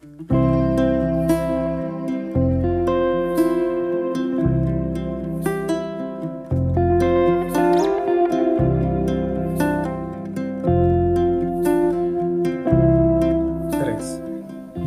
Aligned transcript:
Tres, 0.00 0.10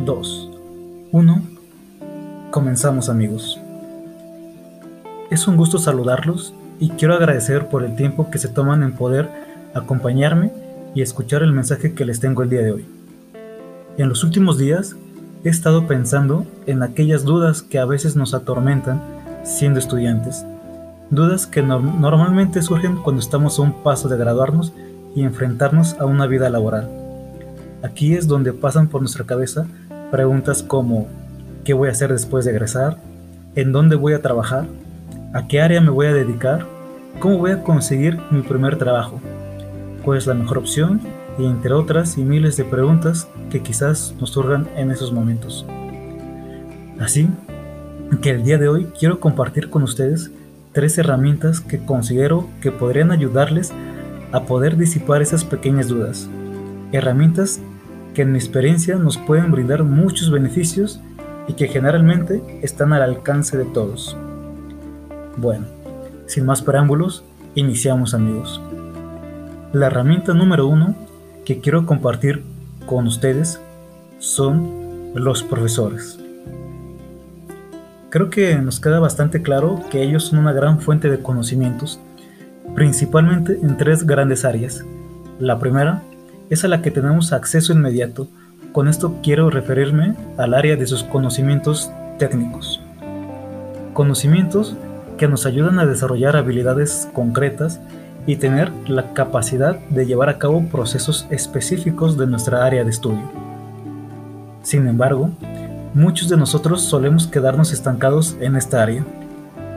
dos, 0.06 0.50
uno. 1.12 1.42
Comenzamos 2.50 3.10
amigos. 3.10 3.60
Es 5.30 5.46
un 5.46 5.58
gusto 5.58 5.76
saludarlos 5.76 6.54
y 6.80 6.88
quiero 6.88 7.12
agradecer 7.12 7.68
por 7.68 7.84
el 7.84 7.96
tiempo 7.96 8.30
que 8.30 8.38
se 8.38 8.48
toman 8.48 8.82
en 8.82 8.94
poder 8.94 9.28
acompañarme 9.74 10.52
y 10.94 11.02
escuchar 11.02 11.42
el 11.42 11.52
mensaje 11.52 11.92
que 11.92 12.06
les 12.06 12.18
tengo 12.18 12.42
el 12.42 12.48
día 12.48 12.62
de 12.62 12.72
hoy. 12.72 12.86
En 13.98 14.08
los 14.08 14.24
últimos 14.24 14.56
días 14.56 14.96
he 15.44 15.48
estado 15.48 15.86
pensando 15.86 16.46
en 16.66 16.82
aquellas 16.82 17.24
dudas 17.24 17.62
que 17.62 17.78
a 17.78 17.84
veces 17.84 18.16
nos 18.16 18.34
atormentan 18.34 19.02
siendo 19.44 19.78
estudiantes. 19.78 20.44
Dudas 21.10 21.46
que 21.46 21.62
normalmente 21.62 22.62
surgen 22.62 22.96
cuando 22.96 23.20
estamos 23.20 23.58
a 23.58 23.62
un 23.62 23.82
paso 23.82 24.08
de 24.08 24.16
graduarnos 24.16 24.72
y 25.14 25.22
enfrentarnos 25.22 25.94
a 25.98 26.06
una 26.06 26.26
vida 26.26 26.48
laboral. 26.48 26.88
Aquí 27.82 28.14
es 28.14 28.28
donde 28.28 28.52
pasan 28.52 28.88
por 28.88 29.02
nuestra 29.02 29.24
cabeza 29.24 29.66
preguntas 30.10 30.62
como 30.62 31.08
¿qué 31.64 31.74
voy 31.74 31.88
a 31.88 31.92
hacer 31.92 32.12
después 32.12 32.44
de 32.44 32.52
egresar? 32.52 32.98
¿En 33.54 33.72
dónde 33.72 33.96
voy 33.96 34.12
a 34.12 34.22
trabajar? 34.22 34.66
¿A 35.34 35.48
qué 35.48 35.60
área 35.60 35.80
me 35.80 35.90
voy 35.90 36.06
a 36.06 36.14
dedicar? 36.14 36.66
¿Cómo 37.18 37.38
voy 37.38 37.50
a 37.50 37.62
conseguir 37.62 38.18
mi 38.30 38.42
primer 38.42 38.78
trabajo? 38.78 39.20
¿Cuál 40.04 40.18
es 40.18 40.26
la 40.26 40.34
mejor 40.34 40.58
opción? 40.58 41.00
Y 41.38 41.46
entre 41.46 41.72
otras 41.72 42.18
y 42.18 42.24
miles 42.24 42.56
de 42.56 42.64
preguntas 42.64 43.28
que 43.50 43.62
quizás 43.62 44.14
nos 44.20 44.30
surjan 44.30 44.68
en 44.76 44.90
esos 44.90 45.12
momentos. 45.12 45.66
Así 47.00 47.28
que 48.20 48.30
el 48.30 48.44
día 48.44 48.58
de 48.58 48.68
hoy 48.68 48.88
quiero 48.98 49.18
compartir 49.18 49.70
con 49.70 49.82
ustedes 49.82 50.30
tres 50.72 50.98
herramientas 50.98 51.60
que 51.60 51.84
considero 51.84 52.48
que 52.60 52.70
podrían 52.70 53.10
ayudarles 53.10 53.72
a 54.32 54.44
poder 54.44 54.76
disipar 54.76 55.22
esas 55.22 55.44
pequeñas 55.44 55.88
dudas. 55.88 56.28
Herramientas 56.92 57.60
que 58.14 58.22
en 58.22 58.32
mi 58.32 58.38
experiencia 58.38 58.96
nos 58.96 59.16
pueden 59.16 59.50
brindar 59.50 59.84
muchos 59.84 60.30
beneficios 60.30 61.00
y 61.48 61.54
que 61.54 61.68
generalmente 61.68 62.42
están 62.62 62.92
al 62.92 63.02
alcance 63.02 63.56
de 63.56 63.64
todos. 63.64 64.16
Bueno, 65.36 65.66
sin 66.26 66.44
más 66.44 66.62
preámbulos, 66.62 67.24
iniciamos 67.54 68.14
amigos. 68.14 68.60
La 69.72 69.86
herramienta 69.86 70.34
número 70.34 70.66
uno 70.66 70.94
que 71.44 71.60
quiero 71.60 71.86
compartir 71.86 72.42
con 72.86 73.06
ustedes 73.06 73.60
son 74.18 75.12
los 75.14 75.42
profesores. 75.42 76.18
Creo 78.10 78.28
que 78.30 78.56
nos 78.56 78.78
queda 78.78 79.00
bastante 79.00 79.42
claro 79.42 79.80
que 79.90 80.02
ellos 80.02 80.24
son 80.24 80.38
una 80.38 80.52
gran 80.52 80.80
fuente 80.80 81.08
de 81.08 81.20
conocimientos, 81.20 81.98
principalmente 82.74 83.58
en 83.62 83.76
tres 83.76 84.06
grandes 84.06 84.44
áreas. 84.44 84.84
La 85.38 85.58
primera 85.58 86.02
es 86.50 86.64
a 86.64 86.68
la 86.68 86.82
que 86.82 86.90
tenemos 86.90 87.32
acceso 87.32 87.72
inmediato. 87.72 88.28
Con 88.72 88.88
esto 88.88 89.16
quiero 89.22 89.50
referirme 89.50 90.14
al 90.36 90.54
área 90.54 90.76
de 90.76 90.86
sus 90.86 91.04
conocimientos 91.04 91.90
técnicos. 92.18 92.80
Conocimientos 93.94 94.76
que 95.16 95.28
nos 95.28 95.46
ayudan 95.46 95.78
a 95.78 95.86
desarrollar 95.86 96.36
habilidades 96.36 97.08
concretas 97.14 97.80
y 98.26 98.36
tener 98.36 98.70
la 98.86 99.12
capacidad 99.14 99.78
de 99.90 100.06
llevar 100.06 100.28
a 100.28 100.38
cabo 100.38 100.64
procesos 100.66 101.26
específicos 101.30 102.16
de 102.16 102.26
nuestra 102.26 102.64
área 102.64 102.84
de 102.84 102.90
estudio. 102.90 103.22
Sin 104.62 104.86
embargo, 104.86 105.30
muchos 105.94 106.28
de 106.28 106.36
nosotros 106.36 106.82
solemos 106.82 107.26
quedarnos 107.26 107.72
estancados 107.72 108.36
en 108.40 108.56
esta 108.56 108.82
área, 108.82 109.04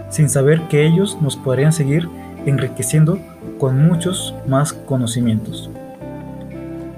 sin 0.10 0.30
saber 0.30 0.62
que 0.68 0.86
ellos 0.86 1.18
nos 1.22 1.36
podrían 1.36 1.74
seguir 1.74 2.08
enriqueciendo 2.46 3.20
con 3.58 3.88
muchos 3.88 4.36
más 4.48 4.74
conocimientos. 4.74 5.69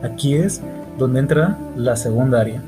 Aquí 0.04 0.36
es 0.36 0.62
donde 0.98 1.20
entra 1.20 1.58
la 1.76 1.96
segunda 1.96 2.42
área, 2.42 2.62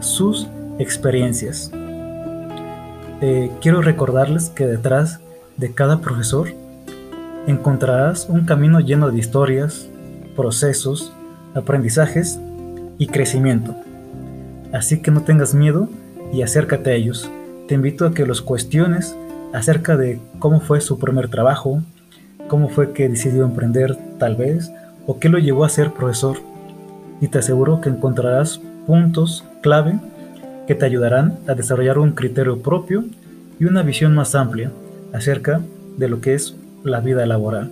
sus 0.00 0.48
experiencias. 0.78 1.70
Eh, 3.22 3.50
quiero 3.62 3.80
recordarles 3.80 4.50
que 4.50 4.66
detrás 4.66 5.20
de 5.56 5.72
cada 5.72 6.00
profesor 6.00 6.48
encontrarás 7.46 8.28
un 8.28 8.44
camino 8.44 8.80
lleno 8.80 9.10
de 9.10 9.18
historias, 9.18 9.88
procesos, 10.34 11.12
aprendizajes 11.54 12.38
y 12.98 13.06
crecimiento. 13.06 13.74
Así 14.72 15.00
que 15.00 15.10
no 15.10 15.22
tengas 15.22 15.54
miedo 15.54 15.88
y 16.32 16.42
acércate 16.42 16.90
a 16.90 16.94
ellos. 16.94 17.30
Te 17.68 17.74
invito 17.74 18.06
a 18.06 18.12
que 18.12 18.26
los 18.26 18.42
cuestiones 18.42 19.16
acerca 19.52 19.96
de 19.96 20.20
cómo 20.38 20.60
fue 20.60 20.80
su 20.80 20.98
primer 20.98 21.28
trabajo, 21.28 21.82
cómo 22.48 22.68
fue 22.68 22.92
que 22.92 23.08
decidió 23.08 23.44
emprender 23.44 23.96
tal 24.18 24.36
vez, 24.36 24.72
o 25.06 25.18
qué 25.18 25.28
lo 25.28 25.38
llevó 25.38 25.64
a 25.64 25.68
ser 25.68 25.92
profesor. 25.92 26.38
Y 27.20 27.28
te 27.28 27.38
aseguro 27.38 27.80
que 27.80 27.88
encontrarás 27.88 28.60
puntos 28.86 29.44
clave 29.62 29.98
que 30.66 30.74
te 30.74 30.84
ayudarán 30.84 31.38
a 31.46 31.54
desarrollar 31.54 31.98
un 31.98 32.12
criterio 32.12 32.60
propio 32.60 33.04
y 33.58 33.64
una 33.64 33.82
visión 33.82 34.14
más 34.14 34.34
amplia 34.34 34.70
acerca 35.12 35.60
de 35.96 36.08
lo 36.08 36.20
que 36.20 36.34
es 36.34 36.56
la 36.86 37.00
vida 37.00 37.26
laboral. 37.26 37.70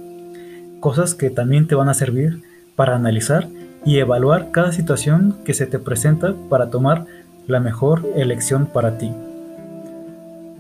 Cosas 0.80 1.14
que 1.14 1.30
también 1.30 1.66
te 1.66 1.74
van 1.74 1.88
a 1.88 1.94
servir 1.94 2.42
para 2.76 2.96
analizar 2.96 3.48
y 3.84 3.98
evaluar 3.98 4.50
cada 4.50 4.72
situación 4.72 5.36
que 5.44 5.54
se 5.54 5.66
te 5.66 5.78
presenta 5.78 6.34
para 6.48 6.70
tomar 6.70 7.06
la 7.46 7.60
mejor 7.60 8.02
elección 8.16 8.66
para 8.66 8.98
ti. 8.98 9.12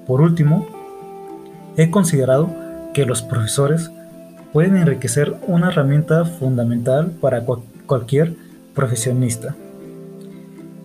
Por 0.06 0.20
último, 0.20 0.66
he 1.76 1.90
considerado 1.90 2.50
que 2.92 3.06
los 3.06 3.22
profesores 3.22 3.90
pueden 4.52 4.76
enriquecer 4.76 5.34
una 5.46 5.68
herramienta 5.68 6.24
fundamental 6.24 7.10
para 7.20 7.42
cualquier 7.86 8.34
profesionista. 8.74 9.56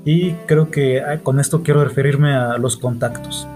Y 0.05 0.31
creo 0.47 0.71
que 0.71 1.03
con 1.23 1.39
esto 1.39 1.61
quiero 1.61 1.83
referirme 1.83 2.33
a 2.33 2.57
los 2.57 2.77
contactos. 2.77 3.47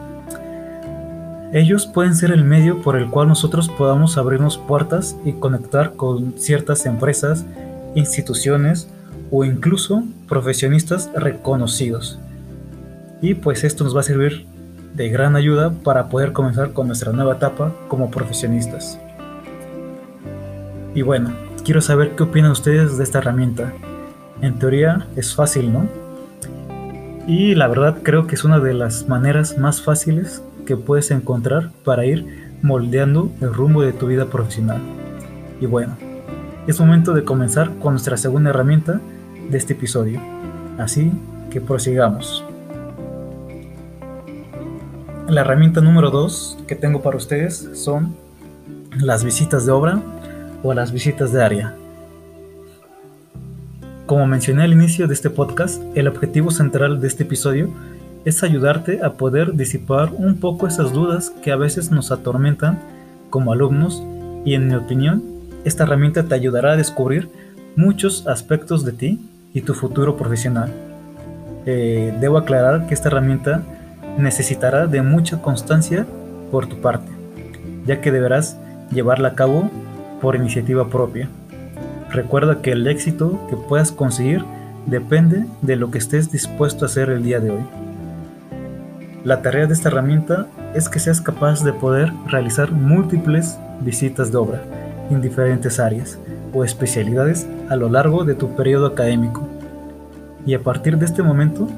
Ellos 1.54 1.86
pueden 1.86 2.16
ser 2.16 2.32
el 2.32 2.44
medio 2.44 2.82
por 2.82 2.96
el 2.96 3.12
cual 3.12 3.28
nosotros 3.28 3.70
podamos 3.70 4.18
abrirnos 4.18 4.58
puertas 4.58 5.16
y 5.24 5.34
conectar 5.34 5.94
con 5.94 6.34
ciertas 6.36 6.88
empresas, 6.88 7.46
instituciones 7.94 8.90
o 9.30 9.46
incluso 9.46 10.04
profesionistas 10.28 11.12
reconocidos. 11.16 12.18
Y 13.22 13.36
pues 13.36 13.64
esto 13.64 13.84
nos 13.84 13.96
va 13.96 14.00
a 14.00 14.04
servir 14.04 14.48
de 14.96 15.10
gran 15.10 15.36
ayuda 15.36 15.72
para 15.84 16.10
poder 16.10 16.34
comenzar 16.34 16.74
con 16.74 16.88
nuestra 16.88 17.12
nueva 17.12 17.36
etapa 17.36 17.72
como 17.88 18.10
profesionistas. 18.10 19.00
Y 20.96 21.04
bueno, 21.04 21.34
quiero 21.64 21.82
saber 21.82 22.16
qué 22.16 22.24
opinan 22.24 22.50
ustedes 22.50 22.98
de 22.98 23.04
esta 23.04 23.20
herramienta. 23.20 23.72
En 24.42 24.58
teoría 24.58 25.06
es 25.16 25.36
fácil, 25.36 25.72
¿no? 25.72 25.88
Y 27.28 27.54
la 27.54 27.68
verdad 27.68 28.00
creo 28.02 28.26
que 28.26 28.34
es 28.34 28.44
una 28.44 28.60
de 28.60 28.74
las 28.74 29.08
maneras 29.08 29.60
más 29.60 29.84
fáciles 29.84 30.42
que 30.66 30.78
puedes 30.78 31.12
encontrar 31.12 31.72
para 31.84 32.06
ir 32.06 32.54
moldeando 32.62 33.32
el 33.42 33.54
rumbo 33.54 33.82
de 33.82 33.94
tu 33.94 34.08
vida 34.08 34.26
profesional. 34.26 34.82
Y 35.60 35.66
bueno, 35.66 35.96
es 36.68 36.80
momento 36.80 37.14
de 37.14 37.24
comenzar 37.24 37.72
con 37.80 37.94
nuestra 37.94 38.18
segunda 38.18 38.52
herramienta 38.52 39.02
de 39.50 39.58
este 39.58 39.74
episodio. 39.74 40.20
Así 40.78 41.12
que 41.52 41.62
prosigamos. 41.62 42.44
La 45.28 45.42
herramienta 45.42 45.82
número 45.82 46.10
2 46.10 46.60
que 46.68 46.76
tengo 46.76 47.02
para 47.02 47.18
ustedes 47.18 47.70
son 47.74 48.16
las 48.98 49.24
visitas 49.24 49.66
de 49.66 49.72
obra 49.72 50.02
o 50.64 50.74
las 50.74 50.92
visitas 50.92 51.32
de 51.32 51.44
área. 51.44 51.76
Como 54.06 54.28
mencioné 54.28 54.64
al 54.64 54.74
inicio 54.74 55.08
de 55.08 55.14
este 55.14 55.30
podcast, 55.30 55.82
el 55.96 56.08
objetivo 56.08 56.52
central 56.52 57.02
de 57.02 57.08
este 57.08 57.24
episodio 57.24 57.70
es 58.26 58.44
ayudarte 58.44 59.04
a 59.04 59.14
poder 59.14 59.54
disipar 59.54 60.12
un 60.18 60.40
poco 60.40 60.68
esas 60.68 60.94
dudas 60.94 61.32
que 61.44 61.52
a 61.52 61.58
veces 61.58 61.92
nos 61.92 62.12
atormentan 62.12 62.80
como 63.30 63.52
alumnos 63.52 64.04
y 64.46 64.56
en 64.56 64.68
mi 64.68 64.76
opinión, 64.76 65.24
esta 65.66 65.84
herramienta 65.84 66.24
te 66.24 66.36
ayudará 66.36 66.74
a 66.74 66.78
descubrir 66.78 67.30
muchos 67.76 68.28
aspectos 68.28 68.86
de 68.86 68.92
ti 68.92 69.30
y 69.54 69.62
tu 69.62 69.74
futuro 69.74 70.18
profesional. 70.18 70.72
Eh, 71.66 72.14
debo 72.20 72.38
aclarar 72.38 72.88
que 72.88 72.94
esta 72.94 73.10
herramienta 73.10 73.64
necesitará 74.18 74.88
de 74.88 75.02
mucha 75.02 75.42
constancia 75.42 76.06
por 76.52 76.68
tu 76.68 76.82
parte, 76.82 77.12
ya 77.86 78.02
que 78.02 78.12
deberás 78.12 78.58
llevarla 78.92 79.30
a 79.30 79.36
cabo 79.36 79.70
por 80.22 80.36
iniciativa 80.36 80.90
propia. 80.90 81.30
Recuerda 82.12 82.62
que 82.62 82.72
el 82.72 82.86
éxito 82.88 83.40
que 83.50 83.56
puedas 83.56 83.92
conseguir 83.92 84.44
depende 84.86 85.46
de 85.62 85.76
lo 85.78 85.90
que 85.90 85.98
estés 85.98 86.32
dispuesto 86.32 86.86
a 86.86 86.88
hacer 86.88 87.10
el 87.10 87.24
día 87.24 87.40
de 87.40 87.52
hoy. 87.52 87.83
La 89.24 89.42
tarea 89.42 89.68
de 89.68 89.74
esta 89.74 89.88
herramienta 89.88 90.48
es 90.74 90.90
que 90.90 91.00
seas 91.00 91.22
capaz 91.22 91.64
de 91.64 91.72
poder 91.72 92.12
realizar 92.28 92.74
múltiples 92.74 93.58
visitas 93.80 94.34
de 94.34 94.38
obra 94.38 94.62
en 95.10 95.22
diferentes 95.22 95.80
áreas 95.80 96.20
o 96.54 96.66
especialidades 96.66 97.48
a 97.70 97.78
lo 97.78 97.88
largo 97.88 98.26
de 98.26 98.36
tu 98.36 98.54
periodo 98.58 98.86
académico. 98.86 99.48
Y 100.46 100.56
a 100.56 100.60
partir 100.60 100.98
de 100.98 101.06
este 101.06 101.24
momento 101.24 101.70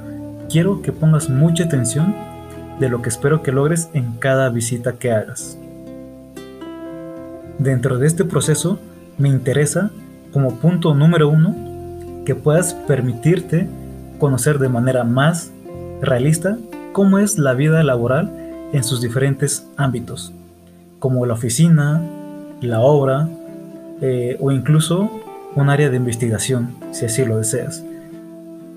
quiero 0.50 0.82
que 0.82 0.92
pongas 0.92 1.30
mucha 1.30 1.66
atención 1.66 2.16
de 2.80 2.90
lo 2.90 3.04
que 3.04 3.10
espero 3.10 3.44
que 3.44 3.52
logres 3.52 3.90
en 3.94 4.14
cada 4.14 4.50
visita 4.50 4.94
que 4.94 5.12
hagas. 5.12 5.56
Dentro 7.60 8.00
de 8.00 8.08
este 8.08 8.26
proceso 8.26 8.80
me 9.20 9.30
interesa, 9.30 9.92
como 10.34 10.56
punto 10.56 10.96
número 10.96 11.30
uno, 11.30 11.56
que 12.26 12.34
puedas 12.34 12.74
permitirte 12.74 13.70
conocer 14.18 14.58
de 14.58 14.68
manera 14.68 15.04
más 15.04 15.52
realista 16.02 16.58
cómo 16.96 17.20
es 17.20 17.38
la 17.38 17.54
vida 17.54 17.84
laboral 17.84 18.32
en 18.72 18.86
sus 18.86 19.02
diferentes 19.02 19.68
ámbitos, 19.76 20.32
como 21.00 21.26
la 21.26 21.34
oficina, 21.34 22.02
la 22.62 22.80
obra 22.80 23.28
eh, 24.00 24.38
o 24.40 24.50
incluso 24.54 25.12
un 25.56 25.70
área 25.70 25.90
de 25.90 25.98
investigación, 25.98 26.74
si 26.92 27.04
así 27.04 27.26
lo 27.26 27.38
deseas. 27.38 27.84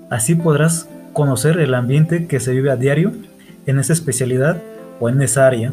Así 0.09 0.35
podrás 0.35 0.89
conocer 1.13 1.61
el 1.61 1.73
ambiente 1.73 2.27
que 2.27 2.41
se 2.41 2.51
vive 2.51 2.71
a 2.71 2.75
diario 2.75 3.13
en 3.65 3.79
esa 3.79 3.93
especialidad 3.93 4.61
o 4.99 5.07
en 5.07 5.21
esa 5.21 5.47
área. 5.47 5.71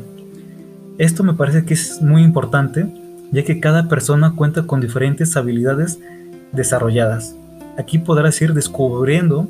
Esto 0.98 1.24
me 1.24 1.34
parece 1.34 1.64
que 1.64 1.74
es 1.74 2.00
muy 2.00 2.22
importante, 2.22 2.86
ya 3.32 3.42
que 3.42 3.58
cada 3.58 3.88
persona 3.88 4.34
cuenta 4.36 4.68
con 4.68 4.80
diferentes 4.80 5.36
habilidades 5.36 5.98
desarrolladas. 6.52 7.34
Aquí 7.76 7.98
podrás 7.98 8.40
ir 8.40 8.54
descubriendo 8.54 9.48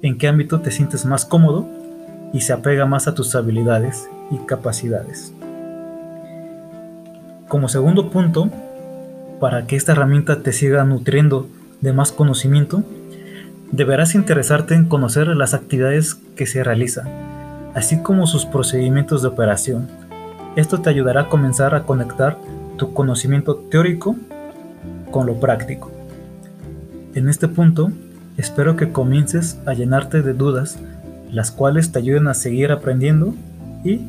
en 0.00 0.16
qué 0.16 0.26
ámbito 0.26 0.62
te 0.62 0.70
sientes 0.70 1.04
más 1.04 1.26
cómodo 1.26 1.83
y 2.34 2.40
se 2.40 2.52
apega 2.52 2.84
más 2.84 3.06
a 3.06 3.14
tus 3.14 3.34
habilidades 3.36 4.10
y 4.30 4.38
capacidades. 4.38 5.32
Como 7.48 7.68
segundo 7.68 8.10
punto, 8.10 8.50
para 9.40 9.66
que 9.66 9.76
esta 9.76 9.92
herramienta 9.92 10.42
te 10.42 10.52
siga 10.52 10.84
nutriendo 10.84 11.46
de 11.80 11.92
más 11.92 12.10
conocimiento, 12.10 12.82
deberás 13.70 14.16
interesarte 14.16 14.74
en 14.74 14.86
conocer 14.86 15.28
las 15.28 15.54
actividades 15.54 16.16
que 16.34 16.46
se 16.46 16.64
realizan, 16.64 17.08
así 17.74 18.02
como 18.02 18.26
sus 18.26 18.46
procedimientos 18.46 19.22
de 19.22 19.28
operación. 19.28 19.88
Esto 20.56 20.80
te 20.80 20.90
ayudará 20.90 21.22
a 21.22 21.28
comenzar 21.28 21.74
a 21.74 21.84
conectar 21.84 22.36
tu 22.76 22.92
conocimiento 22.94 23.54
teórico 23.56 24.16
con 25.12 25.26
lo 25.26 25.38
práctico. 25.38 25.92
En 27.14 27.28
este 27.28 27.46
punto, 27.46 27.92
espero 28.36 28.74
que 28.74 28.90
comiences 28.90 29.58
a 29.66 29.74
llenarte 29.74 30.22
de 30.22 30.32
dudas, 30.32 30.80
las 31.30 31.50
cuales 31.50 31.92
te 31.92 31.98
ayuden 31.98 32.28
a 32.28 32.34
seguir 32.34 32.72
aprendiendo 32.72 33.34
y 33.84 34.00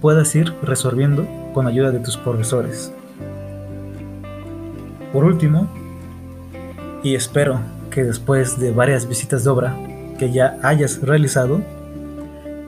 puedas 0.00 0.34
ir 0.34 0.52
resolviendo 0.62 1.26
con 1.52 1.66
ayuda 1.66 1.90
de 1.90 2.00
tus 2.00 2.16
profesores. 2.16 2.92
Por 5.12 5.24
último, 5.24 5.68
y 7.02 7.14
espero 7.14 7.60
que 7.90 8.04
después 8.04 8.60
de 8.60 8.70
varias 8.70 9.08
visitas 9.08 9.44
de 9.44 9.50
obra 9.50 9.76
que 10.18 10.30
ya 10.32 10.58
hayas 10.62 11.00
realizado, 11.02 11.62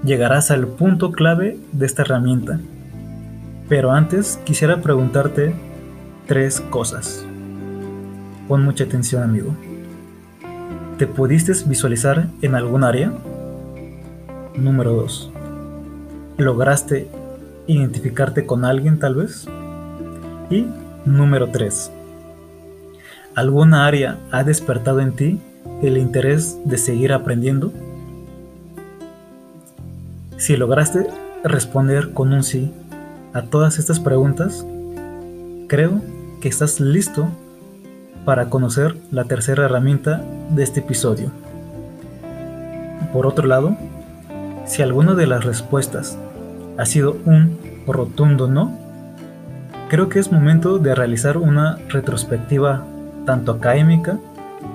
llegarás 0.04 0.50
al 0.50 0.66
punto 0.66 1.12
clave 1.12 1.58
de 1.72 1.86
esta 1.86 2.02
herramienta. 2.02 2.58
Pero 3.68 3.92
antes 3.92 4.38
quisiera 4.44 4.80
preguntarte 4.80 5.54
tres 6.26 6.60
cosas. 6.60 7.24
Pon 8.48 8.64
mucha 8.64 8.84
atención 8.84 9.22
amigo. 9.22 9.54
¿Te 10.98 11.06
pudiste 11.06 11.52
visualizar 11.66 12.28
en 12.42 12.54
algún 12.54 12.84
área? 12.84 13.12
Número 14.56 14.92
2. 14.92 15.30
¿Lograste 16.38 17.08
identificarte 17.66 18.46
con 18.46 18.64
alguien 18.64 18.98
tal 18.98 19.14
vez? 19.14 19.46
Y 20.50 20.66
número 21.04 21.50
3. 21.50 21.92
¿Alguna 23.34 23.86
área 23.86 24.18
ha 24.32 24.42
despertado 24.42 25.00
en 25.00 25.12
ti 25.14 25.38
el 25.82 25.96
interés 25.96 26.58
de 26.64 26.78
seguir 26.78 27.12
aprendiendo? 27.12 27.72
Si 30.36 30.56
lograste 30.56 31.06
responder 31.44 32.12
con 32.12 32.32
un 32.32 32.42
sí 32.42 32.72
a 33.32 33.42
todas 33.42 33.78
estas 33.78 34.00
preguntas, 34.00 34.66
creo 35.68 36.00
que 36.40 36.48
estás 36.48 36.80
listo 36.80 37.28
para 38.24 38.50
conocer 38.50 38.96
la 39.10 39.24
tercera 39.24 39.66
herramienta 39.66 40.24
de 40.50 40.62
este 40.64 40.80
episodio. 40.80 41.30
Por 43.12 43.26
otro 43.26 43.46
lado, 43.46 43.76
si 44.70 44.82
alguna 44.82 45.16
de 45.16 45.26
las 45.26 45.44
respuestas 45.44 46.16
ha 46.78 46.86
sido 46.86 47.16
un 47.24 47.58
rotundo 47.88 48.46
no, 48.46 48.70
creo 49.88 50.08
que 50.08 50.20
es 50.20 50.30
momento 50.30 50.78
de 50.78 50.94
realizar 50.94 51.38
una 51.38 51.78
retrospectiva 51.88 52.84
tanto 53.26 53.50
académica 53.50 54.20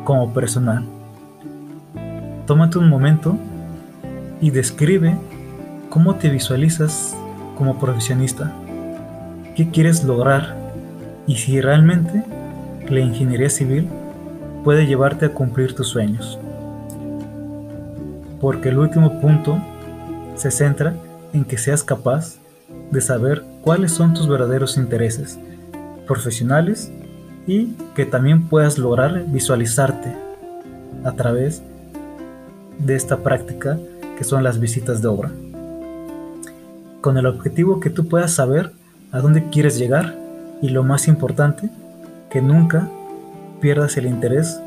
como 0.03 0.33
personal. 0.33 0.83
Tómate 2.45 2.77
un 2.77 2.89
momento 2.89 3.37
y 4.41 4.49
describe 4.49 5.15
cómo 5.89 6.15
te 6.15 6.29
visualizas 6.29 7.15
como 7.57 7.79
profesionista, 7.79 8.51
qué 9.55 9.69
quieres 9.69 10.03
lograr 10.03 10.57
y 11.25 11.37
si 11.37 11.61
realmente 11.61 12.21
la 12.89 12.99
ingeniería 12.99 13.49
civil 13.49 13.87
puede 14.65 14.87
llevarte 14.87 15.27
a 15.27 15.29
cumplir 15.29 15.73
tus 15.73 15.87
sueños. 15.87 16.37
Porque 18.41 18.67
el 18.67 18.77
último 18.77 19.21
punto 19.21 19.57
se 20.35 20.51
centra 20.51 20.95
en 21.33 21.45
que 21.45 21.57
seas 21.57 21.83
capaz 21.83 22.35
de 22.91 23.01
saber 23.01 23.43
cuáles 23.61 23.91
son 23.91 24.13
tus 24.13 24.27
verdaderos 24.27 24.77
intereses 24.77 25.37
profesionales 26.05 26.91
y 27.47 27.73
que 27.95 28.05
también 28.05 28.47
puedas 28.47 28.77
lograr 28.77 29.25
visualizarte 29.27 30.13
a 31.03 31.11
través 31.13 31.61
de 32.79 32.95
esta 32.95 33.17
práctica 33.17 33.77
que 34.17 34.23
son 34.23 34.43
las 34.43 34.59
visitas 34.59 35.01
de 35.01 35.07
obra. 35.07 35.31
Con 37.01 37.17
el 37.17 37.25
objetivo 37.25 37.79
que 37.79 37.89
tú 37.89 38.07
puedas 38.07 38.31
saber 38.31 38.71
a 39.11 39.19
dónde 39.19 39.49
quieres 39.49 39.77
llegar 39.77 40.15
y 40.61 40.69
lo 40.69 40.83
más 40.83 41.07
importante, 41.07 41.69
que 42.29 42.41
nunca 42.41 42.89
pierdas 43.61 43.97
el 43.97 44.07
interés 44.07 44.59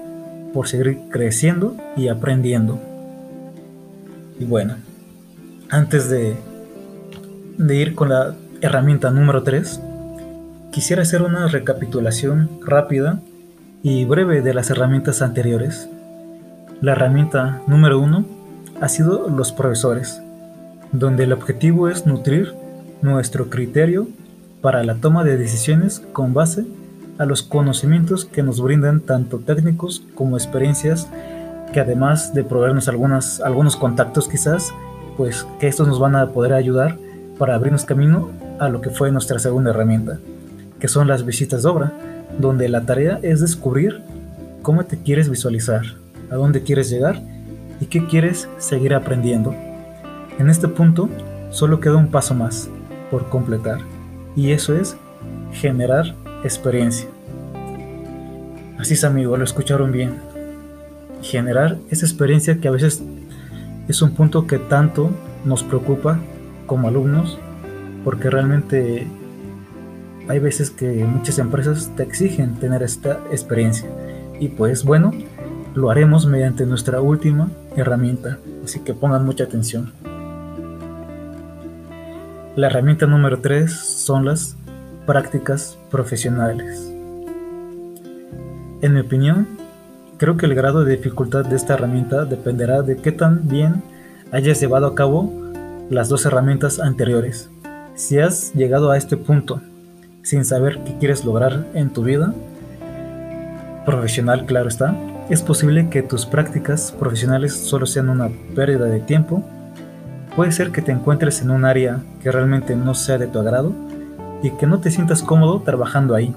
por 0.53 0.69
seguir 0.69 1.00
creciendo 1.11 1.76
y 1.97 2.09
aprendiendo. 2.09 2.79
Y 4.38 4.44
bueno, 4.44 4.76
antes 5.70 6.09
de, 6.11 6.37
ir 7.75 7.94
con 7.94 8.09
la 8.09 8.35
herramienta 8.61 9.11
número 9.11 9.43
3, 9.43 9.81
Quisiera 10.70 11.03
hacer 11.03 11.23
una 11.23 11.49
recapitulación 11.49 12.50
rápida 12.65 13.20
y 13.82 14.05
breve 14.05 14.43
de 14.43 14.53
las 14.53 14.70
herramientas 14.70 15.23
anteriores. 15.23 15.88
La 16.82 16.93
herramienta 16.93 17.62
número 17.67 17.99
uno 17.99 18.26
ha 18.81 18.88
sido 18.88 19.29
los 19.29 19.50
profesores, 19.50 20.23
donde 20.92 21.25
el 21.25 21.33
objetivo 21.33 21.88
es 21.88 22.07
nutrir 22.07 22.54
nuestro 23.00 23.49
criterio 23.49 24.09
para 24.61 24.85
la 24.85 24.97
toma 24.97 25.25
de 25.25 25.38
decisiones 25.38 26.00
con 26.12 26.35
base 26.35 26.66
a 27.16 27.25
los 27.25 27.42
conocimientos 27.42 28.26
que 28.26 28.42
nos 28.42 28.61
brindan 28.61 29.00
tanto 29.00 29.38
técnicos 29.38 30.04
como 30.14 30.37
experiencias 30.37 31.09
que 31.73 31.81
además 31.81 32.35
de 32.35 32.45
proveernos 32.45 32.88
algunos 32.88 33.76
contactos 33.76 34.28
quizás, 34.28 34.73
pues 35.18 35.46
que 35.58 35.66
estos 35.66 35.88
nos 35.88 35.98
van 35.98 36.14
a 36.14 36.28
poder 36.28 36.52
ayudar 36.52 36.96
para 37.38 37.56
abrirnos 37.56 37.84
camino 37.84 38.30
a 38.60 38.68
lo 38.68 38.80
que 38.80 38.90
fue 38.90 39.10
nuestra 39.10 39.40
segunda 39.40 39.70
herramienta, 39.70 40.20
que 40.78 40.87
son 40.87 41.08
las 41.08 41.26
visitas 41.26 41.64
de 41.64 41.68
obra, 41.68 41.92
donde 42.38 42.68
la 42.68 42.87
tarea 42.87 43.18
es 43.22 43.40
descubrir 43.40 44.00
cómo 44.62 44.84
te 44.84 44.96
quieres 44.96 45.28
visualizar, 45.28 45.82
a 46.30 46.37
dónde 46.37 46.62
quieres 46.62 46.88
llegar 46.88 47.20
y 47.80 47.87
qué 47.87 48.06
quieres 48.06 48.48
seguir 48.58 48.94
aprendiendo. 48.94 49.54
En 50.38 50.48
este 50.48 50.68
punto 50.68 51.08
solo 51.50 51.80
queda 51.80 51.96
un 51.96 52.12
paso 52.12 52.34
más 52.34 52.70
por 53.10 53.28
completar 53.28 53.80
y 54.37 54.52
eso 54.52 54.76
es 54.76 54.96
generar 55.52 56.14
experiencia. 56.44 57.08
Así 58.78 58.94
es 58.94 59.02
amigo, 59.02 59.37
lo 59.37 59.42
escucharon 59.42 59.90
bien. 59.90 60.14
Generar 61.22 61.76
esa 61.90 62.06
experiencia 62.06 62.60
que 62.60 62.68
a 62.68 62.70
veces 62.70 63.02
es 63.88 64.02
un 64.02 64.12
punto 64.12 64.47
que 64.47 64.59
tanto 64.59 65.11
nos 65.45 65.62
preocupa 65.64 66.21
como 66.66 66.88
alumnos 66.88 67.38
porque 68.04 68.30
realmente 68.30 69.07
hay 70.28 70.38
veces 70.38 70.71
que 70.71 71.04
muchas 71.04 71.38
empresas 71.38 71.90
te 71.97 72.02
exigen 72.02 72.57
tener 72.57 72.83
esta 72.83 73.18
experiencia 73.30 73.88
y 74.38 74.49
pues 74.49 74.85
bueno, 74.85 75.12
lo 75.75 75.90
haremos 75.90 76.26
mediante 76.26 76.66
nuestra 76.66 77.00
última 77.00 77.50
herramienta, 77.76 78.38
así 78.64 78.80
que 78.80 78.95
pongan 78.95 79.25
mucha 79.25 79.45
atención. 79.45 79.92
La 82.57 82.66
herramienta 82.66 83.07
número 83.07 83.40
3 83.40 83.73
son 83.73 84.25
las 84.26 84.57
prácticas 85.07 85.78
profesionales. 85.90 86.92
En 88.83 88.95
mi 88.95 89.00
opinión, 89.00 89.58
creo 90.18 90.37
que 90.37 90.46
el 90.46 90.54
grado 90.54 90.84
de 90.84 90.96
dificultad 90.96 91.44
de 91.44 91.56
esta 91.56 91.75
herramienta 91.75 92.25
dependerá 92.25 92.82
de 92.82 92.96
qué 92.96 93.12
tan 93.12 93.48
bien 93.48 93.82
hayas 94.32 94.60
llevado 94.60 94.87
a 94.88 94.94
cabo 94.94 95.32
las 95.90 96.08
dos 96.08 96.26
herramientas 96.26 96.80
anteriores. 96.80 97.48
Si 97.94 98.18
has 98.18 98.52
llegado 98.52 98.90
a 98.90 98.98
este 98.98 99.16
punto 99.16 99.60
sin 100.22 100.44
saber 100.44 100.80
qué 100.84 100.96
quieres 100.98 101.25
lograr 101.25 101.66
en 101.72 101.90
tu 101.90 102.02
vida, 102.02 102.34
profesional 103.87 104.44
claro 104.44 104.68
está, 104.68 104.94
es 105.30 105.42
posible 105.42 105.88
que 105.88 106.02
tus 106.02 106.26
prácticas 106.26 106.92
profesionales 106.92 107.54
solo 107.54 107.87
sean 107.87 108.08
una 108.08 108.28
pérdida 108.54 108.87
de 108.87 109.00
tiempo. 109.00 109.42
Puede 110.34 110.52
ser 110.52 110.72
que 110.72 110.82
te 110.82 110.92
encuentres 110.92 111.42
en 111.42 111.50
un 111.50 111.64
área 111.64 112.00
que 112.22 112.32
realmente 112.32 112.75
no 112.76 112.94
sea 112.94 113.18
de 113.18 113.28
tu 113.28 113.38
agrado 113.38 113.72
y 114.42 114.50
que 114.50 114.66
no 114.66 114.80
te 114.80 114.90
sientas 114.90 115.22
cómodo 115.22 115.60
trabajando 115.60 116.14
ahí, 116.14 116.34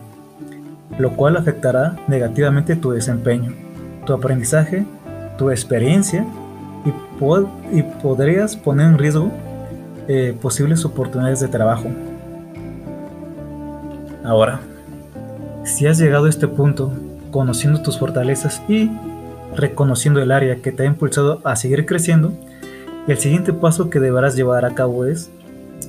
lo 0.97 1.15
cual 1.15 1.35
afectará 1.35 1.97
negativamente 2.07 2.75
tu 2.75 2.91
desempeño, 2.91 3.53
tu 4.05 4.13
aprendizaje, 4.13 4.85
tu 5.37 5.49
experiencia 5.49 6.25
y, 6.85 7.83
podrías 8.01 8.55
poner 8.55 8.87
en 8.87 8.97
riesgo 8.97 9.31
eh, 10.07 10.35
posibles 10.41 10.83
oportunidades 10.85 11.39
de 11.39 11.47
trabajo. 11.47 11.89
Ahora, 14.23 14.59
si 15.63 15.87
has 15.87 15.97
llegado 15.97 16.25
a 16.25 16.29
este 16.29 16.47
punto 16.47 16.91
conociendo 17.31 17.81
tus 17.81 17.99
fortalezas 17.99 18.61
y 18.67 18.89
reconociendo 19.55 20.21
el 20.21 20.31
área 20.31 20.57
que 20.61 20.71
te 20.71 20.83
ha 20.83 20.85
impulsado 20.85 21.41
a 21.43 21.55
seguir 21.55 21.85
creciendo, 21.85 22.33
el 23.07 23.17
siguiente 23.17 23.53
paso 23.53 23.89
que 23.89 23.99
deberás 23.99 24.35
llevar 24.35 24.65
a 24.65 24.73
cabo 24.73 25.05
es 25.05 25.29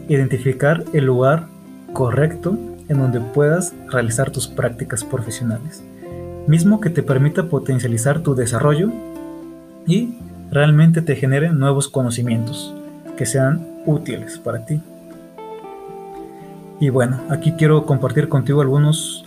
identificar 0.09 0.85
el 0.93 1.05
lugar 1.05 1.47
correcto 1.93 2.59
en 2.89 2.99
donde 2.99 3.21
puedas 3.21 3.75
realizar 3.91 4.31
tus 4.31 4.49
prácticas 4.49 5.05
profesionales, 5.05 5.83
mismo 6.47 6.81
que 6.81 6.91
te 6.91 7.03
permita 7.03 7.45
potencializar 7.45 8.21
tu 8.21 8.35
desarrollo 8.35 8.91
y 9.87 10.15
realmente 10.51 11.03
te 11.03 11.17
genere 11.17 11.51
nuevos 11.53 11.89
conocimientos 11.89 12.75
que 13.17 13.27
sean 13.27 13.67
útiles 13.87 14.39
para 14.39 14.65
ti. 14.65 14.81
Y 16.81 16.91
bueno, 16.91 17.21
aquí 17.31 17.53
quiero 17.53 17.87
compartir 17.87 18.29
contigo 18.29 18.61
algunos 18.61 19.25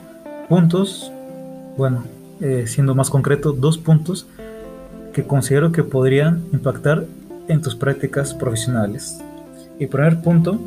puntos 0.49 1.11
bueno, 1.77 2.03
eh, 2.41 2.65
siendo 2.67 2.95
más 2.95 3.09
concreto, 3.09 3.51
dos 3.51 3.77
puntos 3.77 4.27
que 5.13 5.23
considero 5.23 5.71
que 5.71 5.83
podrían 5.83 6.43
impactar 6.51 7.05
en 7.47 7.61
tus 7.61 7.75
prácticas 7.75 8.33
profesionales. 8.33 9.21
El 9.79 9.89
primer 9.89 10.21
punto 10.21 10.59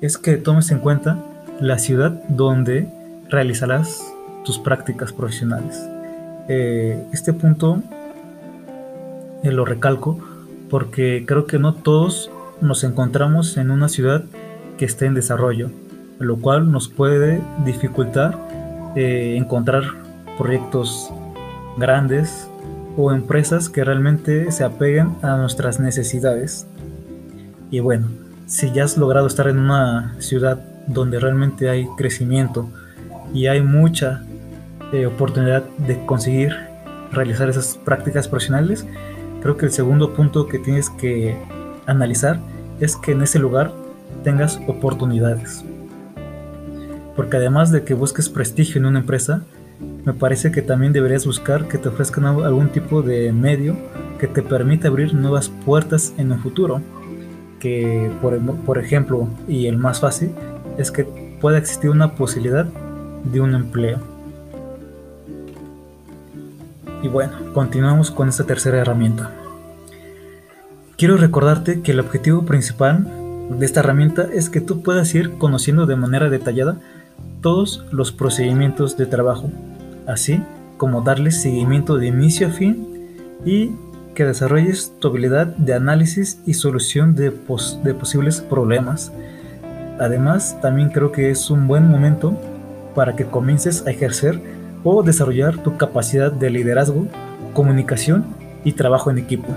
es 0.00 0.18
que 0.18 0.36
tomes 0.36 0.70
en 0.70 0.78
cuenta 0.78 1.18
la 1.60 1.78
ciudad 1.78 2.22
donde 2.28 2.88
realizarás 3.28 4.09
tus 4.44 4.58
prácticas 4.58 5.12
profesionales. 5.12 5.78
Eh, 6.48 7.04
este 7.12 7.32
punto 7.32 7.82
eh, 9.42 9.52
lo 9.52 9.64
recalco 9.64 10.18
porque 10.68 11.24
creo 11.26 11.46
que 11.46 11.58
no 11.58 11.74
todos 11.74 12.30
nos 12.60 12.84
encontramos 12.84 13.56
en 13.56 13.70
una 13.70 13.88
ciudad 13.88 14.24
que 14.78 14.84
esté 14.84 15.06
en 15.06 15.14
desarrollo, 15.14 15.70
lo 16.18 16.36
cual 16.36 16.70
nos 16.70 16.88
puede 16.88 17.40
dificultar 17.64 18.38
encontrar 18.96 19.84
proyectos 20.36 21.12
grandes 21.78 22.48
o 22.96 23.12
empresas 23.12 23.68
que 23.68 23.84
realmente 23.84 24.50
se 24.52 24.64
apeguen 24.64 25.16
a 25.22 25.36
nuestras 25.36 25.80
necesidades. 25.80 26.66
Y 27.70 27.80
bueno, 27.80 28.08
si 28.46 28.72
ya 28.72 28.84
has 28.84 28.96
logrado 28.96 29.26
estar 29.26 29.48
en 29.48 29.58
una 29.58 30.14
ciudad 30.18 30.60
donde 30.86 31.20
realmente 31.20 31.68
hay 31.68 31.86
crecimiento 31.96 32.68
y 33.32 33.46
hay 33.46 33.62
mucha 33.62 34.24
eh, 34.92 35.06
oportunidad 35.06 35.64
de 35.78 36.04
conseguir 36.06 36.54
realizar 37.12 37.48
esas 37.48 37.78
prácticas 37.84 38.28
profesionales, 38.28 38.86
creo 39.42 39.56
que 39.56 39.66
el 39.66 39.72
segundo 39.72 40.14
punto 40.14 40.46
que 40.46 40.58
tienes 40.58 40.90
que 40.90 41.36
analizar 41.86 42.40
es 42.80 42.96
que 42.96 43.12
en 43.12 43.22
ese 43.22 43.38
lugar 43.38 43.72
tengas 44.24 44.60
oportunidades. 44.66 45.64
Porque 47.16 47.36
además 47.36 47.70
de 47.70 47.84
que 47.84 47.94
busques 47.94 48.28
prestigio 48.28 48.80
en 48.80 48.86
una 48.86 49.00
empresa, 49.00 49.42
me 50.04 50.14
parece 50.14 50.50
que 50.50 50.62
también 50.62 50.92
deberías 50.92 51.26
buscar 51.26 51.68
que 51.68 51.78
te 51.78 51.88
ofrezcan 51.88 52.24
algún 52.24 52.68
tipo 52.68 53.02
de 53.02 53.32
medio 53.32 53.76
que 54.18 54.26
te 54.26 54.42
permita 54.42 54.88
abrir 54.88 55.14
nuevas 55.14 55.48
puertas 55.48 56.14
en 56.18 56.32
un 56.32 56.40
futuro. 56.40 56.80
Que, 57.58 58.10
por, 58.22 58.78
ejemplo, 58.78 59.28
y 59.46 59.66
el 59.66 59.76
más 59.76 60.00
fácil, 60.00 60.30
es 60.78 60.90
que 60.90 61.04
pueda 61.40 61.58
existir 61.58 61.90
una 61.90 62.14
posibilidad 62.14 62.66
de 63.24 63.40
un 63.40 63.54
empleo. 63.54 63.98
Y 67.02 67.08
bueno, 67.08 67.32
continuamos 67.52 68.10
con 68.10 68.28
esta 68.28 68.44
tercera 68.44 68.78
herramienta. 68.78 69.30
Quiero 70.96 71.16
recordarte 71.16 71.80
que 71.80 71.92
el 71.92 72.00
objetivo 72.00 72.44
principal 72.44 73.06
de 73.50 73.66
esta 73.66 73.80
herramienta 73.80 74.28
es 74.32 74.50
que 74.50 74.60
tú 74.60 74.82
puedas 74.82 75.14
ir 75.14 75.38
conociendo 75.38 75.86
de 75.86 75.96
manera 75.96 76.28
detallada 76.28 76.78
todos 77.40 77.84
los 77.90 78.12
procedimientos 78.12 78.96
de 78.96 79.06
trabajo 79.06 79.50
así 80.10 80.42
como 80.76 81.02
darle 81.02 81.30
seguimiento 81.30 81.98
de 81.98 82.08
inicio 82.08 82.48
a 82.48 82.50
fin 82.50 82.86
y 83.44 83.72
que 84.14 84.24
desarrolles 84.24 84.92
tu 84.98 85.08
habilidad 85.08 85.46
de 85.46 85.74
análisis 85.74 86.40
y 86.46 86.54
solución 86.54 87.14
de, 87.14 87.30
de 87.30 87.94
posibles 87.94 88.40
problemas. 88.40 89.12
Además, 89.98 90.58
también 90.60 90.90
creo 90.90 91.12
que 91.12 91.30
es 91.30 91.50
un 91.50 91.68
buen 91.68 91.88
momento 91.88 92.36
para 92.94 93.14
que 93.14 93.26
comiences 93.26 93.86
a 93.86 93.90
ejercer 93.90 94.40
o 94.84 95.02
desarrollar 95.02 95.58
tu 95.58 95.76
capacidad 95.76 96.32
de 96.32 96.50
liderazgo, 96.50 97.06
comunicación 97.54 98.24
y 98.64 98.72
trabajo 98.72 99.10
en 99.10 99.18
equipo. 99.18 99.48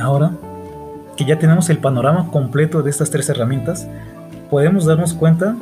Ahora 0.00 0.32
que 1.16 1.24
ya 1.24 1.38
tenemos 1.38 1.68
el 1.70 1.78
panorama 1.78 2.30
completo 2.30 2.82
de 2.82 2.90
estas 2.90 3.10
tres 3.10 3.28
herramientas, 3.28 3.86
podemos 4.50 4.86
darnos 4.86 5.14
cuenta 5.14 5.56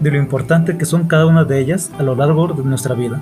de 0.00 0.10
lo 0.10 0.18
importante 0.18 0.76
que 0.76 0.84
son 0.84 1.06
cada 1.06 1.26
una 1.26 1.44
de 1.44 1.58
ellas 1.58 1.90
a 1.98 2.02
lo 2.02 2.14
largo 2.14 2.48
de 2.48 2.62
nuestra 2.62 2.94
vida 2.94 3.20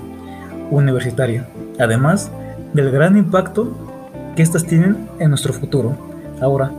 universitaria, 0.70 1.48
además 1.78 2.30
del 2.72 2.90
gran 2.90 3.16
impacto 3.16 3.72
que 4.36 4.42
éstas 4.42 4.64
tienen 4.64 5.08
en 5.18 5.30
nuestro 5.30 5.52
futuro. 5.52 5.96
Ahora, 6.40 6.70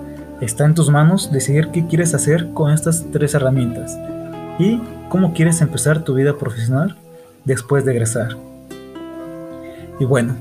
está 0.42 0.66
en 0.66 0.76
tus 0.76 0.90
manos 0.90 1.32
decidir 1.32 1.70
qué 1.70 1.86
quieres 1.88 2.14
hacer 2.14 2.50
con 2.54 2.72
estas 2.72 3.06
tres 3.12 3.34
herramientas 3.34 3.98
y 4.58 4.82
cómo 5.10 5.34
quieres 5.34 5.62
empezar 5.62 6.04
tu 6.04 6.14
vida 6.14 6.38
profesional 6.38 6.96
después 7.46 7.86
de 7.86 7.92
egresar. 7.92 8.38
Y 10.00 10.06
bueno, 10.06 10.36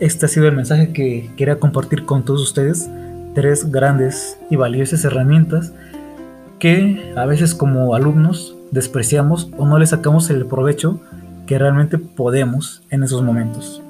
este 0.00 0.26
ha 0.26 0.28
sido 0.28 0.46
el 0.46 0.56
mensaje 0.56 0.92
que 0.92 1.30
quería 1.36 1.58
compartir 1.58 2.04
con 2.04 2.24
todos 2.24 2.42
ustedes, 2.42 2.88
tres 3.34 3.70
grandes 3.70 4.38
y 4.50 4.56
valiosas 4.56 5.04
herramientas 5.04 5.72
que 6.58 7.12
a 7.16 7.26
veces 7.26 7.54
como 7.54 7.94
alumnos 7.94 8.56
despreciamos 8.70 9.50
o 9.56 9.66
no 9.66 9.78
le 9.78 9.86
sacamos 9.86 10.30
el 10.30 10.46
provecho 10.46 11.00
que 11.46 11.58
realmente 11.58 11.98
podemos 11.98 12.82
en 12.90 13.02
esos 13.02 13.22
momentos. 13.22 13.82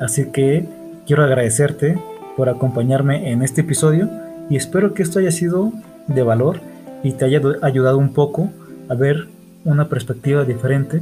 Así 0.00 0.30
que 0.30 0.66
quiero 1.06 1.24
agradecerte 1.24 1.98
por 2.36 2.48
acompañarme 2.48 3.32
en 3.32 3.42
este 3.42 3.62
episodio 3.62 4.08
y 4.48 4.56
espero 4.56 4.94
que 4.94 5.02
esto 5.02 5.18
haya 5.18 5.30
sido 5.30 5.72
de 6.06 6.22
valor 6.22 6.60
y 7.02 7.12
te 7.12 7.24
haya 7.24 7.40
ayudado 7.62 7.98
un 7.98 8.12
poco 8.12 8.50
a 8.88 8.94
ver 8.94 9.28
una 9.64 9.88
perspectiva 9.88 10.44
diferente 10.44 11.00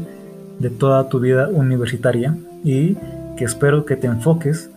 de 0.58 0.70
toda 0.70 1.08
tu 1.08 1.20
vida 1.20 1.48
universitaria 1.48 2.36
y 2.64 2.96
que 3.36 3.44
espero 3.44 3.84
que 3.84 3.96
te 3.96 4.06
enfoques 4.06 4.70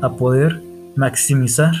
a 0.00 0.12
poder 0.12 0.60
maximizar 0.96 1.74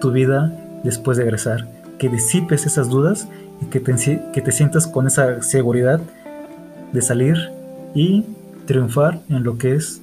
tu 0.00 0.12
vida 0.12 0.52
después 0.82 1.16
de 1.16 1.24
egresar, 1.24 1.66
que 1.98 2.08
disipes 2.08 2.66
esas 2.66 2.88
dudas 2.90 3.28
y 3.62 3.66
que 3.66 3.80
te, 3.80 3.94
que 4.32 4.42
te 4.42 4.52
sientas 4.52 4.86
con 4.86 5.06
esa 5.06 5.42
seguridad 5.42 6.00
de 6.92 7.02
salir 7.02 7.36
y 7.94 8.24
triunfar 8.66 9.20
en 9.28 9.44
lo 9.44 9.56
que 9.56 9.74
es 9.74 10.02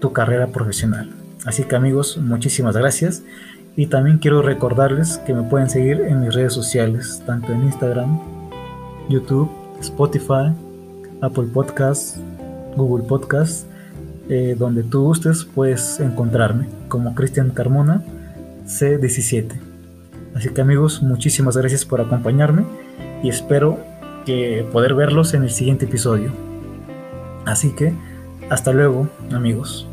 tu 0.00 0.12
carrera 0.12 0.48
profesional. 0.48 1.10
Así 1.44 1.64
que 1.64 1.76
amigos, 1.76 2.18
muchísimas 2.18 2.76
gracias 2.76 3.22
y 3.76 3.86
también 3.86 4.18
quiero 4.18 4.42
recordarles 4.42 5.18
que 5.18 5.34
me 5.34 5.42
pueden 5.42 5.68
seguir 5.68 6.00
en 6.00 6.20
mis 6.20 6.34
redes 6.34 6.52
sociales, 6.52 7.22
tanto 7.26 7.52
en 7.52 7.64
Instagram, 7.64 8.18
YouTube, 9.08 9.50
Spotify, 9.80 10.52
Apple 11.20 11.48
Podcasts, 11.52 12.20
Google 12.76 13.06
Podcasts, 13.06 13.66
eh, 14.28 14.56
donde 14.58 14.82
tú 14.82 15.04
gustes 15.04 15.44
puedes 15.44 16.00
encontrarme 16.00 16.68
como 16.88 17.14
Cristian 17.14 17.50
Carmona 17.50 18.02
C17. 18.66 19.52
Así 20.34 20.50
que 20.50 20.60
amigos, 20.60 21.02
muchísimas 21.02 21.56
gracias 21.56 21.84
por 21.84 22.00
acompañarme 22.00 22.64
y 23.22 23.28
espero 23.28 23.78
que 24.26 24.66
poder 24.72 24.94
verlos 24.94 25.32
en 25.34 25.44
el 25.44 25.50
siguiente 25.50 25.86
episodio. 25.86 26.32
Así 27.44 27.74
que, 27.74 27.94
hasta 28.50 28.72
luego 28.72 29.08
amigos. 29.32 29.86